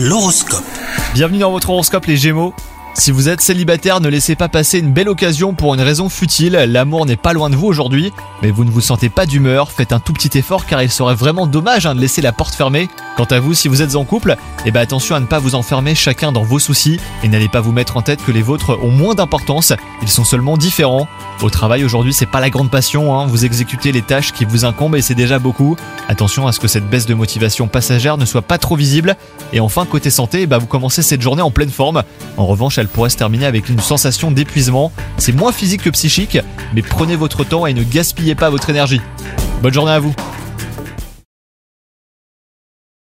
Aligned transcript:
L'horoscope. 0.00 0.62
Bienvenue 1.12 1.40
dans 1.40 1.50
votre 1.50 1.70
horoscope 1.70 2.06
les 2.06 2.16
Gémeaux. 2.16 2.54
Si 2.94 3.10
vous 3.10 3.28
êtes 3.28 3.40
célibataire, 3.40 4.00
ne 4.00 4.08
laissez 4.08 4.36
pas 4.36 4.48
passer 4.48 4.78
une 4.78 4.92
belle 4.92 5.08
occasion 5.08 5.54
pour 5.54 5.74
une 5.74 5.80
raison 5.80 6.08
futile. 6.08 6.52
L'amour 6.52 7.04
n'est 7.04 7.16
pas 7.16 7.32
loin 7.32 7.50
de 7.50 7.56
vous 7.56 7.66
aujourd'hui, 7.66 8.12
mais 8.40 8.52
vous 8.52 8.64
ne 8.64 8.70
vous 8.70 8.80
sentez 8.80 9.08
pas 9.08 9.26
d'humeur. 9.26 9.72
Faites 9.72 9.92
un 9.92 9.98
tout 9.98 10.12
petit 10.12 10.38
effort 10.38 10.66
car 10.66 10.84
il 10.84 10.90
serait 10.90 11.16
vraiment 11.16 11.48
dommage 11.48 11.84
hein, 11.84 11.96
de 11.96 12.00
laisser 12.00 12.22
la 12.22 12.30
porte 12.30 12.54
fermée. 12.54 12.88
Quant 13.16 13.24
à 13.24 13.40
vous, 13.40 13.52
si 13.52 13.66
vous 13.66 13.82
êtes 13.82 13.96
en 13.96 14.04
couple, 14.04 14.36
eh 14.64 14.70
ben 14.70 14.80
attention 14.80 15.16
à 15.16 15.20
ne 15.20 15.26
pas 15.26 15.40
vous 15.40 15.56
enfermer 15.56 15.96
chacun 15.96 16.30
dans 16.30 16.44
vos 16.44 16.60
soucis 16.60 17.00
et 17.24 17.28
n'allez 17.28 17.48
pas 17.48 17.60
vous 17.60 17.72
mettre 17.72 17.96
en 17.96 18.02
tête 18.02 18.24
que 18.24 18.30
les 18.30 18.42
vôtres 18.42 18.78
ont 18.80 18.90
moins 18.92 19.16
d'importance. 19.16 19.72
Ils 20.02 20.08
sont 20.08 20.22
seulement 20.22 20.56
différents. 20.56 21.08
Au 21.42 21.50
travail 21.50 21.84
aujourd'hui, 21.84 22.12
c'est 22.12 22.26
pas 22.26 22.38
la 22.40 22.48
grande 22.48 22.70
passion. 22.70 23.18
hein. 23.18 23.26
Vous 23.26 23.44
exécutez 23.44 23.90
les 23.90 24.02
tâches 24.02 24.32
qui 24.32 24.44
vous 24.44 24.64
incombent 24.64 24.94
et 24.94 25.02
c'est 25.02 25.16
déjà 25.16 25.40
beaucoup. 25.40 25.76
Attention 26.08 26.46
à 26.46 26.52
ce 26.52 26.60
que 26.60 26.68
cette 26.68 26.88
baisse 26.88 27.06
de 27.06 27.14
motivation 27.14 27.66
passagère 27.66 28.18
ne 28.18 28.24
soit 28.24 28.42
pas 28.42 28.58
trop 28.58 28.76
visible. 28.76 29.16
Et 29.52 29.58
enfin, 29.58 29.84
côté 29.84 30.10
santé, 30.10 30.42
eh 30.42 30.46
ben, 30.46 30.58
vous 30.58 30.66
commencez 30.66 31.02
cette 31.02 31.22
journée 31.22 31.42
en 31.42 31.50
pleine 31.50 31.70
forme. 31.70 32.04
En 32.36 32.46
revanche, 32.46 32.78
elle 32.78 32.88
pourrait 32.88 33.10
se 33.10 33.16
terminer 33.16 33.46
avec 33.46 33.68
une 33.68 33.80
sensation 33.80 34.30
d'épuisement. 34.30 34.92
C'est 35.16 35.32
moins 35.32 35.50
physique 35.50 35.82
que 35.82 35.90
psychique, 35.90 36.38
mais 36.72 36.82
prenez 36.82 37.16
votre 37.16 37.42
temps 37.42 37.66
et 37.66 37.74
ne 37.74 37.82
gaspillez 37.82 38.36
pas 38.36 38.48
votre 38.50 38.70
énergie. 38.70 39.00
Bonne 39.60 39.74
journée 39.74 39.92
à 39.92 39.98
vous 39.98 40.14